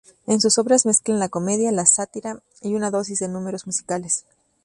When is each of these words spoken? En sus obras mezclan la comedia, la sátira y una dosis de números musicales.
En 0.25 0.41
sus 0.41 0.57
obras 0.57 0.87
mezclan 0.87 1.19
la 1.19 1.29
comedia, 1.29 1.71
la 1.71 1.85
sátira 1.85 2.41
y 2.63 2.73
una 2.73 2.89
dosis 2.89 3.19
de 3.19 3.27
números 3.27 3.67
musicales. 3.67 4.25